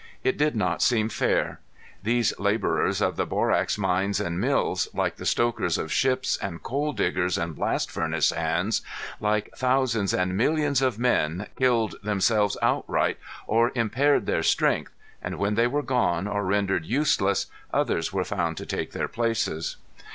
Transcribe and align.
It 0.23 0.35
did 0.35 0.55
not 0.55 0.81
seem 0.81 1.09
fair. 1.09 1.59
These 2.01 2.33
laborers 2.39 3.01
of 3.01 3.17
the 3.17 3.25
borax 3.27 3.77
mines 3.77 4.19
and 4.19 4.39
mills, 4.39 4.87
like 4.95 5.17
the 5.17 5.27
stokers 5.27 5.77
of 5.77 5.91
ships, 5.91 6.37
and 6.37 6.63
coal 6.63 6.91
diggers, 6.93 7.37
and 7.37 7.55
blast 7.55 7.91
furnace 7.91 8.31
hands 8.31 8.81
like 9.19 9.53
thousands 9.55 10.11
and 10.11 10.35
millions 10.35 10.81
of 10.81 10.97
men, 10.97 11.45
killed 11.55 11.97
themselves 12.01 12.57
outright 12.63 13.19
or 13.45 13.71
impaired 13.75 14.25
their 14.25 14.41
strength, 14.41 14.91
and 15.21 15.37
when 15.37 15.53
they 15.53 15.67
were 15.67 15.83
gone 15.83 16.27
or 16.27 16.43
rendered 16.45 16.83
useless 16.83 17.45
others 17.71 18.11
were 18.11 18.25
found 18.25 18.57
to 18.57 18.65
take 18.65 18.93
their 18.93 19.07
places. 19.07 19.77